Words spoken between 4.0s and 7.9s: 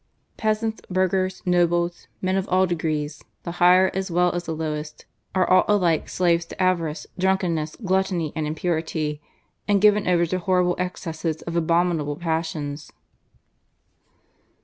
well as the lowest are all alike slaves to avarice, drunkenness,